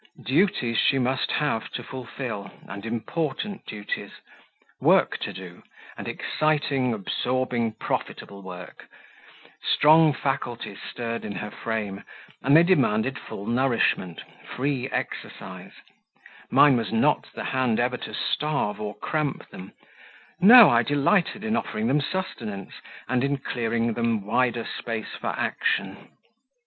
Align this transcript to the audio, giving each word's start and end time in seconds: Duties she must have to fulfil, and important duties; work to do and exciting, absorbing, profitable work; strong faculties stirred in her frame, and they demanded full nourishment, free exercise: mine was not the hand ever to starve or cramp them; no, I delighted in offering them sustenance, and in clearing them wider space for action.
Duties 0.25 0.79
she 0.79 0.97
must 0.97 1.31
have 1.33 1.69
to 1.73 1.83
fulfil, 1.83 2.49
and 2.67 2.87
important 2.87 3.67
duties; 3.67 4.09
work 4.79 5.19
to 5.19 5.31
do 5.31 5.61
and 5.95 6.07
exciting, 6.07 6.91
absorbing, 6.91 7.73
profitable 7.73 8.41
work; 8.41 8.89
strong 9.63 10.11
faculties 10.11 10.79
stirred 10.81 11.23
in 11.23 11.33
her 11.33 11.51
frame, 11.51 12.03
and 12.41 12.57
they 12.57 12.63
demanded 12.63 13.19
full 13.19 13.45
nourishment, 13.45 14.23
free 14.55 14.89
exercise: 14.89 15.73
mine 16.49 16.75
was 16.75 16.91
not 16.91 17.27
the 17.35 17.43
hand 17.43 17.79
ever 17.79 17.97
to 17.97 18.13
starve 18.15 18.81
or 18.81 18.95
cramp 18.97 19.47
them; 19.51 19.71
no, 20.39 20.67
I 20.71 20.81
delighted 20.81 21.43
in 21.43 21.55
offering 21.55 21.85
them 21.85 22.01
sustenance, 22.01 22.73
and 23.07 23.23
in 23.23 23.37
clearing 23.37 23.93
them 23.93 24.25
wider 24.25 24.65
space 24.65 25.13
for 25.19 25.27
action. 25.29 26.09